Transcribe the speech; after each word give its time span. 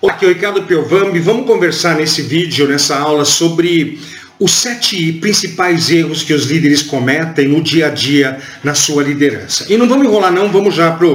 Olá, 0.00 0.12
aqui 0.12 0.24
é 0.24 0.28
o 0.28 0.32
Ricardo 0.32 0.62
Piovambi. 0.62 1.18
Vamos 1.20 1.46
conversar 1.46 1.96
nesse 1.96 2.20
vídeo, 2.20 2.68
nessa 2.68 2.98
aula, 2.98 3.24
sobre 3.24 3.98
os 4.38 4.52
sete 4.52 5.14
principais 5.14 5.90
erros 5.90 6.22
que 6.22 6.34
os 6.34 6.44
líderes 6.44 6.82
cometem 6.82 7.48
no 7.48 7.62
dia 7.62 7.86
a 7.86 7.90
dia 7.90 8.38
na 8.62 8.74
sua 8.74 9.02
liderança. 9.02 9.64
E 9.68 9.76
não 9.76 9.88
vamos 9.88 10.06
enrolar 10.06 10.30
não, 10.30 10.52
vamos 10.52 10.74
já 10.74 10.90
para 10.92 11.06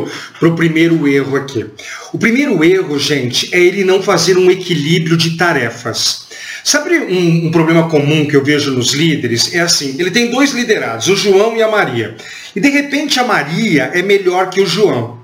o 0.47 0.55
primeiro 0.55 1.07
erro 1.07 1.36
aqui. 1.36 1.65
O 2.12 2.18
primeiro 2.18 2.63
erro, 2.63 2.97
gente, 2.97 3.54
é 3.54 3.60
ele 3.60 3.84
não 3.84 4.02
fazer 4.02 4.38
um 4.38 4.49
equilíbrio 4.49 5.15
de 5.15 5.38
tarefas. 5.38 6.26
Sabe 6.63 6.97
um, 6.97 7.47
um, 7.47 7.51
problema 7.51 7.88
comum 7.88 8.26
que 8.26 8.35
eu 8.35 8.44
vejo 8.44 8.72
nos 8.72 8.94
líderes? 8.94 9.53
É 9.53 9.60
assim, 9.60 9.96
ele 9.99 10.10
tem 10.10 10.31
dois 10.31 10.51
liderados, 10.51 11.08
o 11.08 11.15
João 11.15 11.56
e 11.56 11.62
a 11.62 11.67
Maria. 11.67 12.15
E 12.56 12.60
de 12.60 12.69
repente 12.69 13.19
a 13.19 13.24
Maria 13.24 13.92
é 13.94 14.01
melhor 14.01 14.49
que 14.49 14.62
o 14.62 14.65
João. 14.65 15.19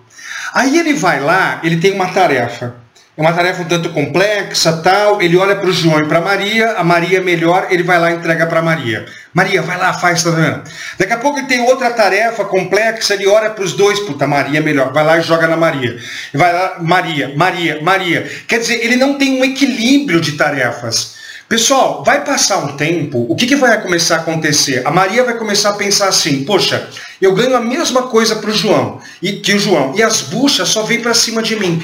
Aí 0.53 0.77
ele 0.77 0.93
vai 0.93 1.19
lá, 1.19 1.59
ele 1.63 1.77
tem 1.77 1.91
uma 1.91 2.07
tarefa 2.07 2.86
é 3.17 3.21
uma 3.21 3.33
tarefa 3.33 3.63
um 3.63 3.65
tanto 3.65 3.89
complexa, 3.89 4.73
tal. 4.83 5.19
Ele 5.19 5.35
olha 5.35 5.55
para 5.55 5.67
o 5.67 5.73
João 5.73 5.99
e 5.99 6.05
para 6.05 6.21
Maria, 6.21 6.73
a 6.73 6.83
Maria 6.83 7.17
é 7.17 7.21
melhor, 7.21 7.65
ele 7.71 7.81
vai 7.81 7.99
lá 7.99 8.11
e 8.11 8.15
entrega 8.15 8.45
para 8.45 8.61
Maria. 8.61 9.07
Maria, 9.33 9.63
vai 9.63 9.75
lá, 9.75 9.91
faz, 9.91 10.23
tá 10.23 10.29
vendo? 10.29 10.61
Daqui 10.99 11.13
a 11.13 11.17
pouco 11.17 11.39
ele 11.39 11.47
tem 11.47 11.61
outra 11.61 11.89
tarefa 11.89 12.45
complexa, 12.45 13.15
ele 13.15 13.25
olha 13.25 13.49
para 13.49 13.63
os 13.63 13.73
dois, 13.73 13.99
puta, 14.01 14.27
Maria 14.27 14.59
é 14.59 14.61
melhor, 14.61 14.93
vai 14.93 15.03
lá 15.03 15.17
e 15.17 15.23
joga 15.23 15.47
na 15.47 15.57
Maria. 15.57 15.97
Vai 16.31 16.53
lá, 16.53 16.77
Maria, 16.79 17.33
Maria, 17.35 17.81
Maria. 17.81 18.31
Quer 18.47 18.59
dizer, 18.59 18.85
ele 18.85 18.97
não 18.97 19.17
tem 19.17 19.41
um 19.41 19.43
equilíbrio 19.43 20.21
de 20.21 20.33
tarefas. 20.33 21.17
Pessoal, 21.49 22.03
vai 22.03 22.23
passar 22.23 22.57
um 22.57 22.75
tempo, 22.75 23.25
o 23.29 23.35
que, 23.35 23.47
que 23.47 23.55
vai 23.55 23.81
começar 23.81 24.17
a 24.17 24.19
acontecer? 24.19 24.85
A 24.85 24.91
Maria 24.91 25.23
vai 25.23 25.37
começar 25.37 25.69
a 25.69 25.73
pensar 25.73 26.09
assim, 26.09 26.43
poxa, 26.43 26.87
eu 27.21 27.33
ganho 27.33 27.55
a 27.55 27.61
mesma 27.61 28.03
coisa 28.03 28.35
para 28.35 28.49
o 28.51 28.53
João, 28.53 28.99
e, 29.21 29.33
que 29.33 29.53
o 29.53 29.59
João, 29.59 29.95
e 29.95 30.03
as 30.03 30.21
buchas 30.21 30.67
só 30.67 30.83
vêm 30.83 30.99
para 30.99 31.13
cima 31.13 31.41
de 31.41 31.55
mim. 31.55 31.81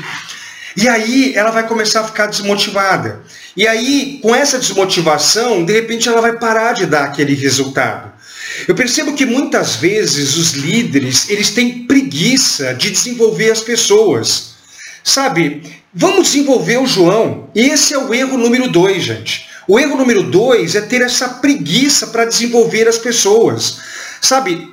E 0.76 0.88
aí 0.88 1.34
ela 1.36 1.52
vai 1.52 1.68
começar 1.68 2.02
a 2.02 2.08
ficar 2.08 2.28
desmotivada. 2.28 3.22
E 3.56 3.68
aí, 3.68 4.20
com 4.22 4.34
essa 4.34 4.58
desmotivação, 4.58 5.64
de 5.64 5.72
repente 5.72 6.10
ela 6.10 6.22
vai 6.22 6.38
parar 6.38 6.74
de 6.74 6.86
dar 6.86 7.06
aquele 7.06 7.36
resultado. 7.36 8.12
Eu 8.68 8.76
percebo 8.76 9.14
que 9.14 9.26
muitas 9.26 9.76
vezes 9.76 10.36
os 10.36 10.52
líderes, 10.52 11.30
eles 11.30 11.50
têm 11.50 11.86
preguiça 11.86 12.74
de 12.74 12.92
desenvolver 12.92 13.52
as 13.52 13.62
pessoas. 13.62 14.54
Sabe, 15.04 15.62
vamos 15.94 16.28
desenvolver 16.28 16.78
o 16.78 16.88
João. 16.88 17.50
Esse 17.54 17.94
é 17.94 17.98
o 17.98 18.14
erro 18.14 18.38
número 18.38 18.68
dois, 18.70 19.04
gente. 19.04 19.48
O 19.68 19.80
erro 19.80 19.96
número 19.96 20.24
dois 20.24 20.76
é 20.76 20.82
ter 20.82 21.02
essa 21.02 21.28
preguiça 21.30 22.08
para 22.08 22.26
desenvolver 22.26 22.88
as 22.88 22.98
pessoas. 22.98 23.80
Sabe, 24.22 24.70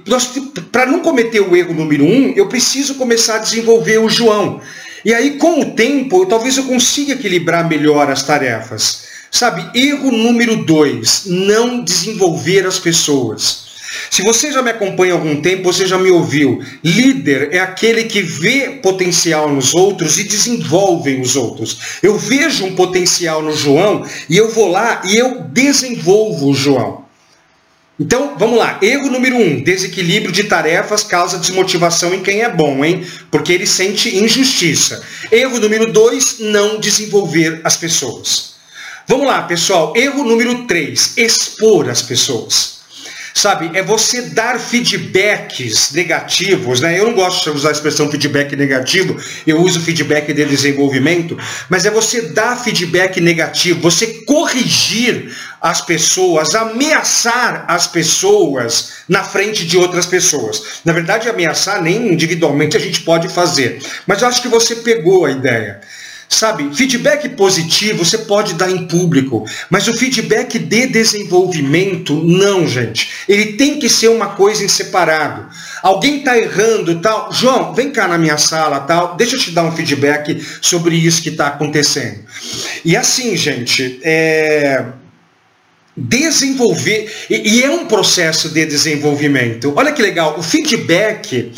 para 0.71 0.87
não 0.87 1.01
cometer 1.01 1.41
o 1.41 1.57
erro 1.57 1.75
número 1.75 2.05
um, 2.05 2.33
eu 2.37 2.49
preciso 2.49 2.95
começar 2.95 3.37
a 3.37 3.39
desenvolver 3.39 3.99
o 3.99 4.09
João. 4.09 4.61
E 5.05 5.15
aí, 5.15 5.37
com 5.39 5.61
o 5.61 5.73
tempo, 5.73 6.27
talvez 6.27 6.57
eu 6.57 6.65
consiga 6.65 7.15
equilibrar 7.15 7.69
melhor 7.69 8.11
as 8.11 8.23
tarefas. 8.23 9.09
Sabe, 9.31 9.79
erro 9.79 10.11
número 10.11 10.65
dois, 10.65 11.23
não 11.27 11.85
desenvolver 11.85 12.67
as 12.67 12.79
pessoas. 12.79 13.71
Se 14.11 14.23
você 14.23 14.53
já 14.53 14.63
me 14.63 14.71
acompanha 14.71 15.15
há 15.15 15.17
algum 15.17 15.41
tempo, 15.41 15.73
você 15.73 15.87
já 15.87 15.99
me 15.99 16.11
ouviu. 16.11 16.63
Líder 16.83 17.51
é 17.53 17.59
aquele 17.59 18.05
que 18.05 18.21
vê 18.21 18.79
potencial 18.83 19.53
nos 19.53 19.75
outros 19.75 20.19
e 20.19 20.25
desenvolve 20.25 21.21
os 21.21 21.37
outros. 21.37 21.79
Eu 22.03 22.17
vejo 22.17 22.67
um 22.67 22.75
potencial 22.75 23.43
no 23.43 23.53
João 23.53 24.05
e 24.29 24.37
eu 24.37 24.51
vou 24.51 24.69
lá 24.69 25.03
e 25.05 25.17
eu 25.17 25.43
desenvolvo 25.43 26.51
o 26.51 26.55
João. 26.55 27.00
Então, 28.01 28.35
vamos 28.39 28.59
lá. 28.59 28.79
Erro 28.81 29.11
número 29.11 29.37
um: 29.37 29.63
desequilíbrio 29.63 30.33
de 30.33 30.45
tarefas 30.45 31.05
causa 31.05 31.39
desmotivação 31.39 32.15
em 32.15 32.23
quem 32.23 32.41
é 32.41 32.49
bom, 32.49 32.83
hein? 32.83 33.07
Porque 33.31 33.53
ele 33.53 33.67
sente 33.67 34.17
injustiça. 34.17 35.05
Erro 35.31 35.61
número 35.61 35.93
dois: 35.93 36.39
não 36.39 36.81
desenvolver 36.81 37.61
as 37.63 37.77
pessoas. 37.77 38.55
Vamos 39.07 39.27
lá, 39.27 39.43
pessoal. 39.43 39.93
Erro 39.95 40.25
número 40.25 40.67
três: 40.67 41.13
expor 41.19 41.91
as 41.91 42.01
pessoas. 42.01 42.80
Sabe, 43.41 43.71
é 43.73 43.83
você 43.83 44.21
dar 44.21 44.61
feedbacks 44.61 45.93
negativos, 45.93 46.83
né? 46.83 47.01
Eu 47.01 47.07
não 47.07 47.15
gosto 47.15 47.51
de 47.51 47.57
usar 47.57 47.71
a 47.71 47.73
expressão 47.73 48.11
feedback 48.11 48.55
negativo, 48.55 49.17
eu 49.47 49.63
uso 49.63 49.81
feedback 49.81 50.31
de 50.35 50.45
desenvolvimento, 50.45 51.39
mas 51.67 51.87
é 51.87 51.91
você 51.91 52.21
dar 52.21 52.63
feedback 52.63 53.19
negativo, 53.19 53.81
você 53.81 54.07
corrigir 54.27 55.35
as 55.59 55.81
pessoas, 55.81 56.55
ameaçar 56.55 57.65
as 57.67 57.87
pessoas 57.87 58.93
na 59.09 59.25
frente 59.25 59.65
de 59.65 59.79
outras 59.79 60.05
pessoas. 60.05 60.83
Na 60.85 60.93
verdade, 60.93 61.27
ameaçar 61.27 61.81
nem 61.81 62.13
individualmente 62.13 62.77
a 62.77 62.81
gente 62.81 63.01
pode 63.01 63.27
fazer, 63.31 63.83
mas 64.07 64.21
eu 64.21 64.29
acho 64.29 64.43
que 64.43 64.49
você 64.49 64.77
pegou 64.77 65.25
a 65.25 65.31
ideia. 65.31 65.81
Sabe, 66.33 66.71
feedback 66.77 67.29
positivo 67.31 68.05
você 68.05 68.19
pode 68.19 68.55
dar 68.55 68.71
em 68.71 68.87
público, 68.87 69.45
mas 69.69 69.89
o 69.89 69.97
feedback 69.99 70.61
de 70.61 70.87
desenvolvimento, 70.87 72.15
não, 72.25 72.69
gente. 72.69 73.11
Ele 73.29 73.55
tem 73.55 73.81
que 73.81 73.89
ser 73.89 74.09
uma 74.09 74.29
coisa 74.29 74.65
em 74.65 74.69
separado. 74.69 75.49
Alguém 75.83 76.19
está 76.19 76.39
errando, 76.39 77.01
tal. 77.01 77.33
João, 77.33 77.75
vem 77.75 77.91
cá 77.91 78.07
na 78.07 78.17
minha 78.17 78.39
sala, 78.39 78.79
tal. 78.79 79.17
Deixa 79.17 79.35
eu 79.35 79.41
te 79.41 79.51
dar 79.51 79.65
um 79.65 79.73
feedback 79.73 80.41
sobre 80.63 80.95
isso 80.95 81.21
que 81.21 81.31
está 81.31 81.49
acontecendo. 81.49 82.21
E 82.85 82.97
assim, 82.97 83.37
gente, 83.37 83.99
é 84.05 84.85
desenvolver, 85.97 87.13
e, 87.29 87.63
é 87.63 87.71
um 87.71 87.87
processo 87.87 88.49
de 88.49 88.65
desenvolvimento. 88.65 89.73
Olha 89.77 89.93
que 89.93 90.01
legal, 90.01 90.39
o 90.39 90.43
feedback 90.43 91.53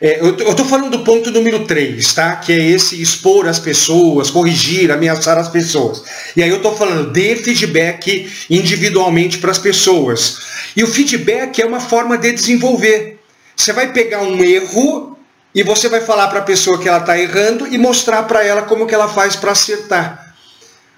é, 0.00 0.18
eu 0.20 0.34
estou 0.34 0.64
falando 0.64 0.90
do 0.90 1.04
ponto 1.04 1.30
número 1.30 1.66
3, 1.66 2.14
tá? 2.14 2.36
Que 2.36 2.52
é 2.52 2.58
esse 2.58 3.00
expor 3.02 3.46
as 3.46 3.58
pessoas, 3.58 4.30
corrigir, 4.30 4.90
ameaçar 4.90 5.36
as 5.36 5.48
pessoas. 5.48 6.02
E 6.34 6.42
aí 6.42 6.48
eu 6.48 6.56
estou 6.56 6.74
falando 6.74 7.12
de 7.12 7.36
feedback 7.36 8.32
individualmente 8.48 9.36
para 9.38 9.50
as 9.50 9.58
pessoas. 9.58 10.38
E 10.74 10.82
o 10.82 10.86
feedback 10.86 11.60
é 11.60 11.66
uma 11.66 11.80
forma 11.80 12.16
de 12.16 12.32
desenvolver. 12.32 13.18
Você 13.54 13.74
vai 13.74 13.92
pegar 13.92 14.22
um 14.22 14.42
erro 14.42 15.18
e 15.54 15.62
você 15.62 15.86
vai 15.88 16.00
falar 16.00 16.28
para 16.28 16.38
a 16.38 16.44
pessoa 16.44 16.78
que 16.78 16.88
ela 16.88 17.00
está 17.00 17.18
errando 17.18 17.66
e 17.66 17.76
mostrar 17.76 18.22
para 18.22 18.42
ela 18.42 18.62
como 18.62 18.86
que 18.86 18.94
ela 18.94 19.08
faz 19.08 19.36
para 19.36 19.52
acertar. 19.52 20.29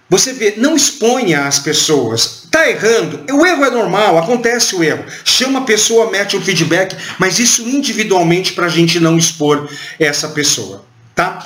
Você 0.09 0.33
vê, 0.33 0.55
não 0.57 0.77
exponha 0.77 1.47
as 1.47 1.59
pessoas. 1.59 2.43
Está 2.45 2.69
errando. 2.69 3.25
O 3.33 3.47
erro 3.47 3.65
é 3.65 3.71
normal, 3.71 4.19
acontece 4.19 4.77
o 4.77 4.85
erro. 4.85 5.05
Chama 5.25 5.61
a 5.61 5.63
pessoa, 5.63 6.11
mete 6.11 6.37
um 6.37 6.43
feedback, 6.43 6.95
mas 7.19 7.39
isso 7.39 7.63
individualmente 7.69 8.53
para 8.53 8.67
a 8.67 8.69
gente 8.69 9.01
não 9.01 9.17
expor 9.17 9.71
essa 9.99 10.29
pessoa. 10.29 10.85
Tá? 11.15 11.45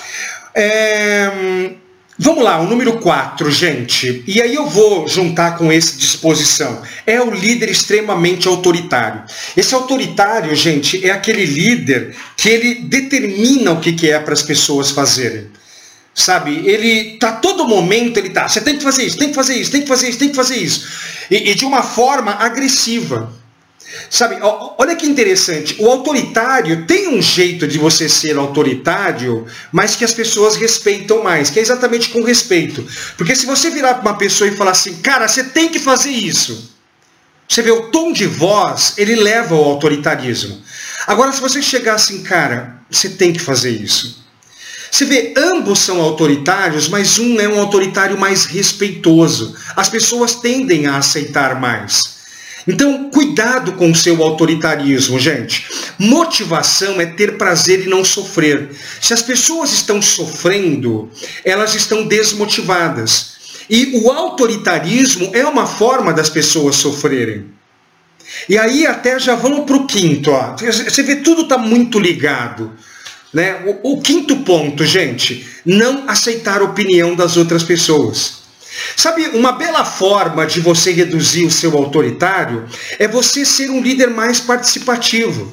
É... 0.54 1.30
Vamos 2.18 2.42
lá, 2.42 2.58
o 2.58 2.66
número 2.66 2.98
4, 2.98 3.50
gente. 3.50 4.24
E 4.26 4.40
aí 4.40 4.54
eu 4.54 4.66
vou 4.66 5.06
juntar 5.06 5.58
com 5.58 5.70
esse 5.70 5.98
disposição. 5.98 6.80
É 7.06 7.20
o 7.20 7.30
líder 7.30 7.68
extremamente 7.68 8.48
autoritário. 8.48 9.22
Esse 9.54 9.74
autoritário, 9.74 10.56
gente, 10.56 11.06
é 11.06 11.10
aquele 11.10 11.44
líder 11.44 12.16
que 12.34 12.48
ele 12.48 12.74
determina 12.76 13.72
o 13.72 13.80
que 13.80 14.10
é 14.10 14.18
para 14.18 14.32
as 14.32 14.40
pessoas 14.40 14.90
fazerem. 14.90 15.48
Sabe, 16.18 16.66
ele 16.66 17.18
tá 17.18 17.30
todo 17.30 17.68
momento, 17.68 18.16
ele 18.16 18.30
tá, 18.30 18.48
você 18.48 18.62
tem 18.62 18.78
que 18.78 18.82
fazer 18.82 19.04
isso, 19.04 19.18
tem 19.18 19.28
que 19.28 19.34
fazer 19.34 19.54
isso, 19.54 19.70
tem 19.70 19.82
que 19.82 19.86
fazer 19.86 20.08
isso, 20.08 20.18
tem 20.18 20.28
que 20.30 20.34
fazer 20.34 20.56
isso. 20.56 20.88
E, 21.30 21.50
e 21.50 21.54
de 21.54 21.66
uma 21.66 21.82
forma 21.82 22.32
agressiva. 22.32 23.30
Sabe, 24.08 24.38
olha 24.40 24.96
que 24.96 25.06
interessante, 25.06 25.76
o 25.78 25.90
autoritário 25.90 26.86
tem 26.86 27.08
um 27.08 27.20
jeito 27.20 27.68
de 27.68 27.76
você 27.76 28.08
ser 28.08 28.38
autoritário, 28.38 29.46
mas 29.70 29.94
que 29.94 30.06
as 30.06 30.12
pessoas 30.12 30.56
respeitam 30.56 31.22
mais, 31.22 31.50
que 31.50 31.58
é 31.58 31.62
exatamente 31.62 32.08
com 32.08 32.22
respeito. 32.22 32.86
Porque 33.18 33.36
se 33.36 33.44
você 33.44 33.68
virar 33.68 33.96
para 33.96 34.10
uma 34.10 34.18
pessoa 34.18 34.48
e 34.48 34.56
falar 34.56 34.70
assim, 34.70 34.96
cara, 35.02 35.28
você 35.28 35.44
tem 35.44 35.68
que 35.68 35.78
fazer 35.78 36.10
isso. 36.10 36.74
Você 37.46 37.60
vê 37.60 37.70
o 37.70 37.90
tom 37.90 38.10
de 38.10 38.26
voz, 38.26 38.94
ele 38.96 39.16
leva 39.16 39.54
ao 39.54 39.64
autoritarismo. 39.64 40.62
Agora, 41.06 41.30
se 41.30 41.42
você 41.42 41.60
chegar 41.60 41.94
assim, 41.94 42.22
cara, 42.22 42.80
você 42.90 43.10
tem 43.10 43.34
que 43.34 43.38
fazer 43.38 43.70
isso. 43.70 44.25
Você 44.90 45.04
vê, 45.04 45.34
ambos 45.36 45.80
são 45.80 46.00
autoritários, 46.00 46.88
mas 46.88 47.18
um 47.18 47.40
é 47.40 47.48
um 47.48 47.58
autoritário 47.60 48.18
mais 48.18 48.44
respeitoso. 48.44 49.54
As 49.74 49.88
pessoas 49.88 50.34
tendem 50.36 50.86
a 50.86 50.96
aceitar 50.96 51.60
mais. 51.60 52.16
Então, 52.66 53.10
cuidado 53.10 53.72
com 53.74 53.90
o 53.90 53.94
seu 53.94 54.22
autoritarismo, 54.22 55.20
gente. 55.20 55.66
Motivação 55.98 57.00
é 57.00 57.06
ter 57.06 57.36
prazer 57.38 57.86
e 57.86 57.88
não 57.88 58.04
sofrer. 58.04 58.70
Se 59.00 59.14
as 59.14 59.22
pessoas 59.22 59.72
estão 59.72 60.02
sofrendo, 60.02 61.08
elas 61.44 61.74
estão 61.74 62.04
desmotivadas. 62.04 63.36
E 63.70 64.00
o 64.02 64.10
autoritarismo 64.10 65.30
é 65.32 65.44
uma 65.44 65.66
forma 65.66 66.12
das 66.12 66.28
pessoas 66.28 66.76
sofrerem. 66.76 67.46
E 68.48 68.58
aí 68.58 68.84
até 68.84 69.18
já 69.18 69.36
vamos 69.36 69.64
para 69.64 69.76
o 69.76 69.86
quinto. 69.86 70.32
Ó. 70.32 70.56
Você 70.56 71.02
vê, 71.04 71.16
tudo 71.16 71.42
está 71.42 71.56
muito 71.56 71.98
ligado. 72.00 72.72
Né? 73.32 73.62
O, 73.82 73.94
o 73.94 74.00
quinto 74.00 74.36
ponto, 74.38 74.84
gente, 74.84 75.46
não 75.64 76.08
aceitar 76.08 76.60
a 76.60 76.64
opinião 76.64 77.14
das 77.14 77.36
outras 77.36 77.62
pessoas. 77.62 78.46
Sabe, 78.94 79.28
uma 79.28 79.52
bela 79.52 79.84
forma 79.84 80.46
de 80.46 80.60
você 80.60 80.92
reduzir 80.92 81.44
o 81.44 81.50
seu 81.50 81.76
autoritário 81.76 82.66
é 82.98 83.08
você 83.08 83.44
ser 83.44 83.70
um 83.70 83.80
líder 83.80 84.10
mais 84.10 84.40
participativo. 84.40 85.52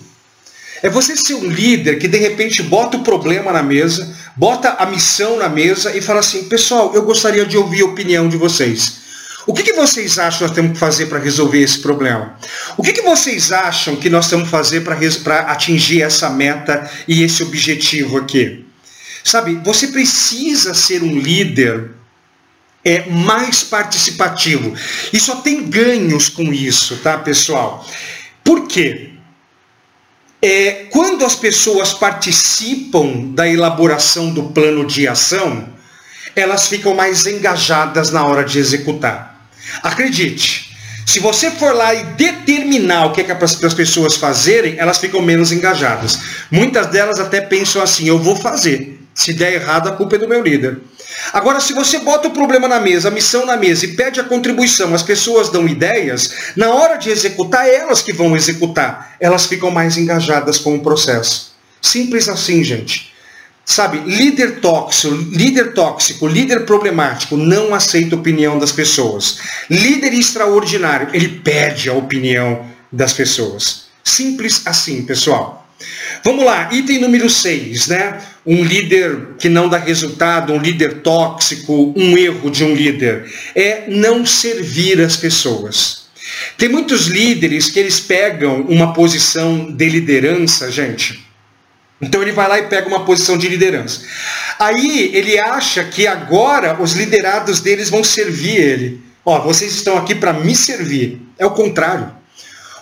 É 0.81 0.89
você 0.89 1.15
ser 1.15 1.35
um 1.35 1.47
líder 1.47 1.97
que 1.97 2.09
de 2.09 2.17
repente 2.17 2.61
bota 2.61 2.97
o 2.97 3.03
problema 3.03 3.53
na 3.53 3.63
mesa, 3.63 4.13
bota 4.35 4.71
a 4.71 4.85
missão 4.85 5.37
na 5.37 5.47
mesa 5.47 5.95
e 5.95 6.01
fala 6.01 6.19
assim, 6.19 6.43
pessoal, 6.49 6.93
eu 6.93 7.03
gostaria 7.03 7.45
de 7.45 7.57
ouvir 7.57 7.83
a 7.83 7.85
opinião 7.85 8.27
de 8.27 8.35
vocês. 8.35 9.02
O 9.45 9.53
que, 9.53 9.63
que 9.63 9.73
vocês 9.73 10.17
acham 10.17 10.39
que 10.39 10.43
nós 10.45 10.55
temos 10.55 10.71
que 10.73 10.79
fazer 10.79 11.05
para 11.07 11.19
resolver 11.19 11.61
esse 11.61 11.79
problema? 11.79 12.37
O 12.77 12.83
que, 12.83 12.93
que 12.93 13.01
vocês 13.01 13.51
acham 13.51 13.95
que 13.95 14.09
nós 14.09 14.29
temos 14.29 14.45
que 14.45 14.51
fazer 14.51 14.81
para 14.81 15.39
atingir 15.41 16.01
essa 16.01 16.29
meta 16.29 16.89
e 17.07 17.23
esse 17.23 17.43
objetivo 17.43 18.17
aqui? 18.17 18.65
Sabe, 19.23 19.55
você 19.63 19.87
precisa 19.87 20.73
ser 20.73 21.03
um 21.03 21.17
líder 21.17 21.91
é, 22.83 23.09
mais 23.09 23.63
participativo. 23.63 24.73
E 25.11 25.19
só 25.19 25.37
tem 25.37 25.69
ganhos 25.69 26.29
com 26.29 26.53
isso, 26.53 26.97
tá, 26.97 27.17
pessoal? 27.17 27.85
Por 28.43 28.67
quê? 28.67 29.11
É, 30.41 30.87
quando 30.89 31.25
as 31.25 31.35
pessoas 31.35 31.93
participam 31.93 33.31
da 33.33 33.47
elaboração 33.47 34.33
do 34.33 34.43
plano 34.49 34.85
de 34.85 35.07
ação, 35.07 35.69
elas 36.35 36.67
ficam 36.67 36.93
mais 36.93 37.25
engajadas 37.25 38.11
na 38.11 38.25
hora 38.25 38.43
de 38.43 38.59
executar. 38.59 39.32
Acredite, 39.81 40.73
se 41.05 41.19
você 41.19 41.51
for 41.51 41.73
lá 41.73 41.93
e 41.93 42.03
determinar 42.03 43.05
o 43.05 43.11
que 43.11 43.21
é 43.21 43.35
para 43.35 43.45
as 43.45 43.73
pessoas 43.73 44.15
fazerem, 44.15 44.75
elas 44.77 44.97
ficam 44.97 45.21
menos 45.21 45.51
engajadas. 45.51 46.19
Muitas 46.49 46.87
delas 46.87 47.19
até 47.19 47.41
pensam 47.41 47.81
assim: 47.81 48.07
eu 48.07 48.19
vou 48.19 48.35
fazer. 48.35 48.99
Se 49.13 49.31
der 49.31 49.53
errado, 49.53 49.89
a 49.89 49.91
culpa 49.91 50.15
é 50.15 50.19
do 50.19 50.27
meu 50.27 50.41
líder. 50.41 50.79
Agora, 51.31 51.59
se 51.59 51.71
você 51.73 51.99
bota 51.99 52.27
o 52.27 52.31
problema 52.31 52.67
na 52.67 52.79
mesa, 52.79 53.09
a 53.09 53.11
missão 53.11 53.45
na 53.45 53.55
mesa 53.55 53.85
e 53.85 53.95
pede 53.95 54.19
a 54.19 54.23
contribuição, 54.23 54.93
as 54.95 55.03
pessoas 55.03 55.49
dão 55.49 55.67
ideias, 55.67 56.33
na 56.55 56.73
hora 56.73 56.97
de 56.97 57.11
executar, 57.11 57.67
é 57.67 57.75
elas 57.75 58.01
que 58.01 58.11
vão 58.11 58.35
executar. 58.35 59.15
Elas 59.19 59.45
ficam 59.45 59.69
mais 59.69 59.97
engajadas 59.97 60.57
com 60.57 60.75
o 60.75 60.81
processo. 60.81 61.53
Simples 61.79 62.27
assim, 62.27 62.63
gente. 62.63 63.12
Sabe, 63.65 63.99
líder 63.99 64.59
tóxico, 64.59 65.15
líder 65.15 65.73
tóxico, 65.73 66.27
líder 66.27 66.65
problemático 66.65 67.37
não 67.37 67.73
aceita 67.73 68.15
a 68.15 68.19
opinião 68.19 68.59
das 68.59 68.73
pessoas. 68.73 69.39
Líder 69.69 70.13
extraordinário, 70.13 71.09
ele 71.13 71.29
perde 71.29 71.89
a 71.89 71.93
opinião 71.93 72.65
das 72.91 73.13
pessoas. 73.13 73.85
Simples 74.03 74.61
assim, 74.65 75.03
pessoal. 75.03 75.65
Vamos 76.23 76.45
lá, 76.45 76.69
item 76.71 76.99
número 76.99 77.29
6, 77.29 77.87
né? 77.87 78.21
Um 78.45 78.63
líder 78.63 79.29
que 79.39 79.47
não 79.47 79.69
dá 79.69 79.77
resultado, 79.77 80.53
um 80.53 80.59
líder 80.59 81.01
tóxico, 81.01 81.93
um 81.95 82.17
erro 82.17 82.49
de 82.51 82.63
um 82.63 82.73
líder 82.73 83.31
é 83.55 83.85
não 83.87 84.25
servir 84.25 84.99
as 85.01 85.15
pessoas. 85.15 86.03
Tem 86.57 86.69
muitos 86.69 87.07
líderes 87.07 87.69
que 87.69 87.79
eles 87.79 87.99
pegam 87.99 88.61
uma 88.61 88.93
posição 88.93 89.71
de 89.71 89.89
liderança, 89.89 90.71
gente, 90.71 91.22
então 92.03 92.21
ele 92.21 92.31
vai 92.31 92.47
lá 92.47 92.59
e 92.59 92.67
pega 92.67 92.87
uma 92.87 93.05
posição 93.05 93.37
de 93.37 93.47
liderança. 93.47 94.01
Aí 94.59 95.11
ele 95.13 95.39
acha 95.39 95.83
que 95.83 96.05
agora 96.05 96.81
os 96.81 96.93
liderados 96.93 97.59
deles 97.59 97.89
vão 97.89 98.03
servir 98.03 98.55
ele. 98.55 99.01
Ó, 99.25 99.39
vocês 99.41 99.73
estão 99.73 99.97
aqui 99.97 100.13
para 100.13 100.33
me 100.33 100.55
servir. 100.55 101.21
É 101.37 101.45
o 101.45 101.51
contrário. 101.51 102.11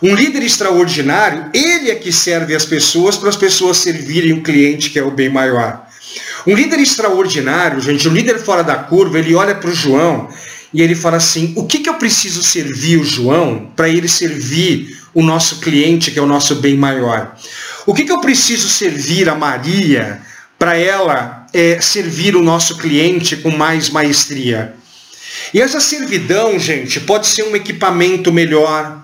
Um 0.02 0.16
líder 0.16 0.42
extraordinário, 0.42 1.52
ele 1.54 1.92
é 1.92 1.96
que 1.96 2.12
serve 2.12 2.56
as 2.56 2.66
pessoas 2.66 3.18
para 3.18 3.30
as 3.30 3.36
pessoas 3.36 3.78
servirem 3.78 4.34
o 4.34 4.42
cliente, 4.42 4.90
que 4.90 4.98
é 4.98 5.04
o 5.04 5.12
bem 5.12 5.30
maior. 5.30 5.86
Um 6.48 6.56
líder 6.56 6.80
extraordinário, 6.80 7.80
gente, 7.80 8.10
um 8.10 8.14
líder 8.14 8.40
fora 8.40 8.64
da 8.64 8.76
curva, 8.76 9.20
ele 9.20 9.36
olha 9.36 9.54
para 9.54 9.70
o 9.70 9.76
João 9.76 10.28
e 10.74 10.82
ele 10.82 10.96
fala 10.96 11.18
assim: 11.18 11.54
o 11.56 11.66
que, 11.68 11.80
que 11.80 11.90
eu 11.90 11.96
preciso 11.96 12.42
servir 12.42 12.98
o 12.98 13.04
João 13.04 13.72
para 13.76 13.90
ele 13.90 14.08
servir 14.08 14.98
o 15.14 15.22
nosso 15.22 15.60
cliente, 15.60 16.10
que 16.10 16.18
é 16.18 16.22
o 16.22 16.26
nosso 16.26 16.56
bem 16.56 16.76
maior? 16.76 17.36
O 17.86 17.94
que, 17.94 18.06
que 18.06 18.12
eu 18.12 18.22
preciso 18.22 18.70
servir 18.70 19.28
a 19.30 19.36
Maria 19.36 20.22
para 20.58 20.78
ela 20.78 21.48
é, 21.54 21.82
servir 21.82 22.36
o 22.36 22.42
nosso 22.42 22.78
cliente 22.78 23.36
com 23.36 23.50
mais 23.50 23.90
maestria? 23.90 24.76
E 25.54 25.62
essa 25.62 25.80
servidão, 25.80 26.60
gente, 26.60 27.00
pode 27.00 27.28
ser 27.28 27.44
um 27.44 27.56
equipamento 27.56 28.32
melhor, 28.32 29.02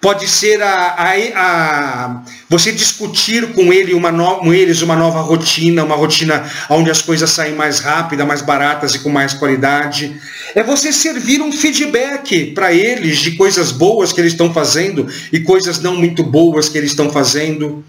pode 0.00 0.28
ser 0.28 0.62
a, 0.62 0.94
a, 0.94 1.12
a, 1.36 2.22
você 2.48 2.72
discutir 2.72 3.52
com, 3.52 3.72
ele 3.72 3.92
uma 3.92 4.10
no, 4.10 4.36
com 4.36 4.54
eles 4.54 4.80
uma 4.80 4.96
nova 4.96 5.20
rotina, 5.20 5.84
uma 5.84 5.96
rotina 5.96 6.48
onde 6.70 6.90
as 6.90 7.02
coisas 7.02 7.28
saem 7.30 7.54
mais 7.54 7.80
rápidas, 7.80 8.26
mais 8.26 8.40
baratas 8.40 8.94
e 8.94 9.00
com 9.00 9.10
mais 9.10 9.34
qualidade. 9.34 10.18
É 10.54 10.62
você 10.62 10.92
servir 10.92 11.42
um 11.42 11.52
feedback 11.52 12.52
para 12.52 12.72
eles 12.72 13.18
de 13.18 13.32
coisas 13.32 13.72
boas 13.72 14.12
que 14.12 14.20
eles 14.20 14.32
estão 14.32 14.52
fazendo 14.52 15.06
e 15.32 15.40
coisas 15.40 15.80
não 15.80 15.96
muito 15.96 16.22
boas 16.22 16.68
que 16.68 16.78
eles 16.78 16.90
estão 16.90 17.10
fazendo. 17.10 17.84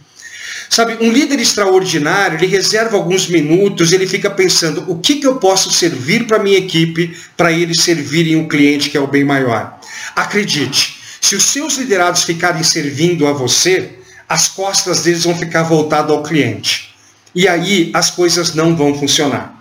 Sabe, 0.70 0.98
um 1.00 1.12
líder 1.12 1.40
extraordinário, 1.40 2.38
ele 2.38 2.48
reserva 2.48 2.98
alguns 2.98 3.28
minutos, 3.28 3.94
ele 3.94 4.06
fica 4.06 4.30
pensando, 4.30 4.84
o 4.88 5.00
que, 5.00 5.16
que 5.16 5.28
eu 5.28 5.38
posso 5.38 5.72
servir 5.72 6.28
para 6.28 6.38
a 6.38 6.44
minha 6.44 6.58
equipe 6.58 7.18
para 7.36 7.52
eles 7.52 7.82
servirem 7.82 8.36
o 8.36 8.48
cliente 8.48 8.90
que 8.90 8.98
é 8.98 9.00
o 9.00 9.08
bem 9.08 9.24
maior. 9.24 9.80
Acredite, 10.16 11.00
se 11.22 11.36
os 11.36 11.44
seus 11.44 11.78
liderados 11.78 12.24
ficarem 12.24 12.64
servindo 12.64 13.28
a 13.28 13.34
você, 13.34 13.92
as 14.28 14.48
costas 14.50 15.04
deles 15.04 15.24
vão 15.24 15.38
ficar 15.38 15.64
voltadas 15.64 16.12
ao 16.12 16.24
cliente. 16.24 16.94
E 17.34 17.48
aí 17.48 17.92
as 17.94 18.12
coisas 18.12 18.54
não 18.54 18.76
vão 18.76 18.98
funcionar. 18.98 19.57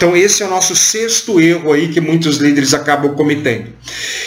Então 0.00 0.16
esse 0.16 0.42
é 0.42 0.46
o 0.46 0.48
nosso 0.48 0.74
sexto 0.74 1.38
erro 1.38 1.74
aí 1.74 1.88
que 1.88 2.00
muitos 2.00 2.38
líderes 2.38 2.72
acabam 2.72 3.14
cometendo. 3.14 3.70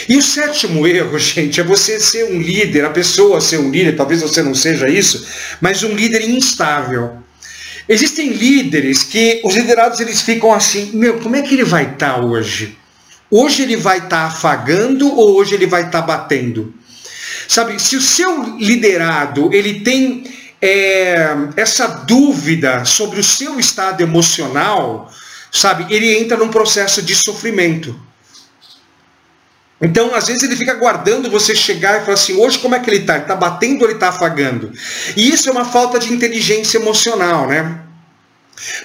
E 0.08 0.16
o 0.16 0.22
sétimo 0.22 0.86
erro, 0.86 1.18
gente, 1.18 1.60
é 1.60 1.64
você 1.64 1.98
ser 1.98 2.26
um 2.26 2.40
líder, 2.40 2.84
a 2.84 2.90
pessoa 2.90 3.40
ser 3.40 3.58
um 3.58 3.72
líder, 3.72 3.96
talvez 3.96 4.22
você 4.22 4.40
não 4.40 4.54
seja 4.54 4.88
isso, 4.88 5.26
mas 5.60 5.82
um 5.82 5.92
líder 5.92 6.28
instável. 6.28 7.16
Existem 7.88 8.28
líderes 8.28 9.02
que 9.02 9.40
os 9.42 9.56
liderados 9.56 9.98
eles 9.98 10.22
ficam 10.22 10.52
assim, 10.52 10.92
meu, 10.94 11.18
como 11.18 11.34
é 11.34 11.42
que 11.42 11.54
ele 11.54 11.64
vai 11.64 11.90
estar 11.92 12.14
tá 12.14 12.20
hoje? 12.20 12.78
Hoje 13.28 13.64
ele 13.64 13.76
vai 13.76 13.96
estar 13.96 14.08
tá 14.10 14.26
afagando 14.26 15.12
ou 15.12 15.34
hoje 15.34 15.56
ele 15.56 15.66
vai 15.66 15.86
estar 15.86 16.02
tá 16.02 16.06
batendo? 16.06 16.72
Sabe, 17.48 17.82
se 17.82 17.96
o 17.96 18.00
seu 18.00 18.56
liderado 18.58 19.52
ele 19.52 19.80
tem 19.80 20.22
é, 20.62 21.34
essa 21.56 21.88
dúvida 21.88 22.84
sobre 22.84 23.18
o 23.18 23.24
seu 23.24 23.58
estado 23.58 24.02
emocional, 24.02 25.10
sabe, 25.54 25.86
ele 25.94 26.18
entra 26.18 26.36
num 26.36 26.48
processo 26.48 27.00
de 27.00 27.14
sofrimento. 27.14 27.98
Então, 29.80 30.14
às 30.14 30.26
vezes 30.26 30.42
ele 30.42 30.56
fica 30.56 30.72
aguardando 30.72 31.30
você 31.30 31.54
chegar 31.54 32.00
e 32.00 32.04
falar 32.04 32.14
assim, 32.14 32.34
hoje 32.34 32.58
como 32.58 32.74
é 32.74 32.80
que 32.80 32.88
ele 32.90 32.98
está? 32.98 33.14
Ele 33.14 33.22
está 33.22 33.36
batendo 33.36 33.82
ou 33.82 33.86
ele 33.86 33.94
está 33.94 34.08
afagando? 34.08 34.72
E 35.16 35.30
isso 35.30 35.48
é 35.48 35.52
uma 35.52 35.64
falta 35.64 35.98
de 35.98 36.12
inteligência 36.12 36.78
emocional, 36.78 37.46
né? 37.46 37.80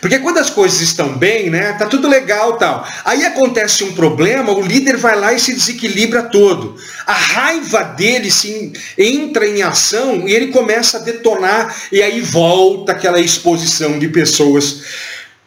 Porque 0.01 0.17
quando 0.19 0.39
as 0.39 0.49
coisas 0.49 0.81
estão 0.81 1.15
bem, 1.15 1.49
né, 1.49 1.73
tá 1.73 1.85
tudo 1.85 2.07
legal 2.07 2.57
tal. 2.57 2.85
Aí 3.05 3.23
acontece 3.23 3.83
um 3.83 3.93
problema, 3.93 4.51
o 4.51 4.61
líder 4.61 4.97
vai 4.97 5.15
lá 5.17 5.31
e 5.31 5.39
se 5.39 5.53
desequilibra 5.53 6.23
todo. 6.23 6.75
A 7.05 7.13
raiva 7.13 7.83
dele 7.83 8.31
se 8.31 8.73
entra 8.97 9.47
em 9.47 9.61
ação 9.61 10.27
e 10.27 10.33
ele 10.33 10.47
começa 10.47 10.97
a 10.97 11.01
detonar 11.01 11.75
e 11.91 12.01
aí 12.01 12.19
volta 12.19 12.91
aquela 12.91 13.19
exposição 13.19 13.99
de 13.99 14.09
pessoas 14.09 14.81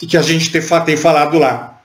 que 0.06 0.16
a 0.16 0.22
gente 0.22 0.50
tem 0.50 0.96
falado 0.96 1.38
lá. 1.38 1.80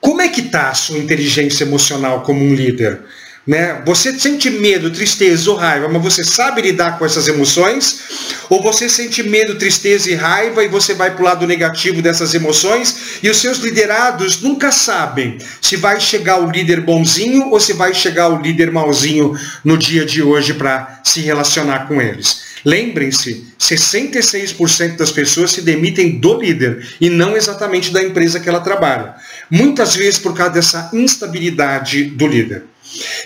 Como 0.00 0.20
é 0.20 0.28
que 0.28 0.40
está 0.40 0.70
a 0.70 0.74
sua 0.74 0.98
inteligência 0.98 1.64
emocional 1.64 2.22
como 2.22 2.44
um 2.44 2.54
líder? 2.54 3.00
Né? 3.48 3.80
Você 3.86 4.12
sente 4.18 4.50
medo, 4.50 4.90
tristeza 4.90 5.50
ou 5.50 5.56
raiva, 5.56 5.88
mas 5.88 6.02
você 6.02 6.22
sabe 6.22 6.60
lidar 6.60 6.98
com 6.98 7.06
essas 7.06 7.26
emoções? 7.28 8.00
Ou 8.50 8.62
você 8.62 8.90
sente 8.90 9.22
medo, 9.22 9.54
tristeza 9.54 10.10
e 10.10 10.14
raiva 10.14 10.62
e 10.62 10.68
você 10.68 10.92
vai 10.92 11.12
para 11.12 11.22
o 11.22 11.24
lado 11.24 11.46
negativo 11.46 12.02
dessas 12.02 12.34
emoções 12.34 13.18
e 13.22 13.30
os 13.30 13.38
seus 13.38 13.56
liderados 13.58 14.42
nunca 14.42 14.70
sabem 14.70 15.38
se 15.62 15.76
vai 15.76 15.98
chegar 15.98 16.38
o 16.40 16.50
líder 16.50 16.82
bonzinho 16.82 17.48
ou 17.48 17.58
se 17.58 17.72
vai 17.72 17.94
chegar 17.94 18.28
o 18.28 18.40
líder 18.40 18.70
malzinho 18.70 19.34
no 19.64 19.78
dia 19.78 20.04
de 20.04 20.22
hoje 20.22 20.52
para 20.52 21.00
se 21.02 21.20
relacionar 21.20 21.88
com 21.88 22.02
eles. 22.02 22.47
Lembrem-se, 22.64 23.46
66% 23.58 24.96
das 24.96 25.10
pessoas 25.10 25.52
se 25.52 25.62
demitem 25.62 26.18
do 26.18 26.40
líder 26.40 26.86
e 27.00 27.08
não 27.10 27.36
exatamente 27.36 27.92
da 27.92 28.02
empresa 28.02 28.40
que 28.40 28.48
ela 28.48 28.60
trabalha. 28.60 29.14
Muitas 29.50 29.94
vezes 29.94 30.18
por 30.18 30.34
causa 30.34 30.52
dessa 30.52 30.90
instabilidade 30.92 32.04
do 32.04 32.26
líder. 32.26 32.64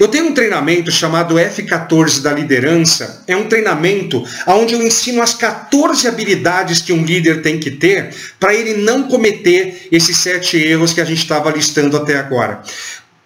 Eu 0.00 0.08
tenho 0.08 0.26
um 0.26 0.34
treinamento 0.34 0.90
chamado 0.90 1.36
F14 1.36 2.20
da 2.20 2.32
liderança. 2.32 3.22
É 3.28 3.36
um 3.36 3.46
treinamento 3.48 4.24
onde 4.46 4.74
eu 4.74 4.82
ensino 4.82 5.22
as 5.22 5.34
14 5.34 6.08
habilidades 6.08 6.80
que 6.80 6.92
um 6.92 7.04
líder 7.04 7.42
tem 7.42 7.58
que 7.58 7.70
ter 7.70 8.14
para 8.40 8.54
ele 8.54 8.74
não 8.74 9.04
cometer 9.04 9.88
esses 9.92 10.16
sete 10.16 10.56
erros 10.56 10.92
que 10.92 11.00
a 11.00 11.04
gente 11.04 11.22
estava 11.22 11.50
listando 11.50 11.96
até 11.96 12.16
agora. 12.16 12.62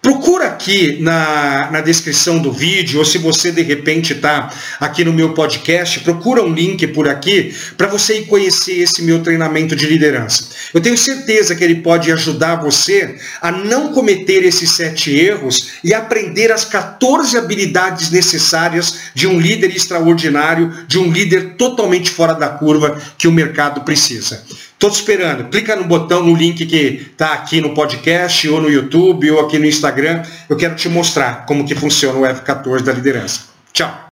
Procura 0.01 0.47
aqui 0.47 0.97
na, 1.01 1.69
na 1.71 1.81
descrição 1.81 2.39
do 2.39 2.51
vídeo, 2.51 2.99
ou 2.99 3.05
se 3.05 3.17
você 3.17 3.51
de 3.51 3.63
repente 3.63 4.13
está 4.13 4.53
aqui 4.79 5.03
no 5.03 5.11
meu 5.11 5.33
podcast, 5.33 5.99
procura 6.01 6.43
um 6.43 6.53
link 6.53 6.85
por 6.87 7.09
aqui 7.09 7.53
para 7.75 7.87
você 7.87 8.19
ir 8.19 8.25
conhecer 8.27 8.79
esse 8.79 9.01
meu 9.01 9.21
treinamento 9.21 9.75
de 9.75 9.85
liderança. 9.87 10.49
Eu 10.73 10.79
tenho 10.79 10.97
certeza 10.97 11.55
que 11.55 11.63
ele 11.63 11.81
pode 11.81 12.11
ajudar 12.11 12.57
você 12.57 13.17
a 13.41 13.51
não 13.51 13.91
cometer 13.91 14.43
esses 14.43 14.75
sete 14.75 15.11
erros 15.11 15.73
e 15.83 15.93
aprender 15.93 16.51
as 16.51 16.63
14 16.63 17.35
habilidades 17.35 18.11
necessárias 18.11 18.99
de 19.15 19.27
um 19.27 19.39
líder 19.39 19.75
extraordinário, 19.75 20.85
de 20.87 20.99
um 20.99 21.11
líder 21.11 21.55
totalmente 21.55 22.11
fora 22.11 22.33
da 22.33 22.49
curva 22.49 23.01
que 23.17 23.27
o 23.27 23.31
mercado 23.31 23.81
precisa. 23.81 24.43
Tô 24.79 24.89
te 24.89 24.95
esperando. 24.95 25.49
Clica 25.49 25.75
no 25.75 25.85
botão, 25.85 26.23
no 26.23 26.35
link 26.35 26.65
que 26.65 27.11
tá 27.17 27.33
aqui 27.33 27.59
no 27.59 27.73
podcast, 27.73 28.47
ou 28.47 28.61
no 28.61 28.69
YouTube, 28.69 29.31
ou 29.31 29.39
aqui 29.39 29.57
no 29.57 29.65
Instagram. 29.65 30.23
Eu 30.47 30.55
quero 30.55 30.75
te 30.75 30.87
mostrar 30.87 31.45
como 31.45 31.65
que 31.65 31.73
funciona 31.73 32.19
o 32.19 32.21
F14 32.21 32.81
da 32.81 32.93
liderança. 32.93 33.41
Tchau. 33.73 34.05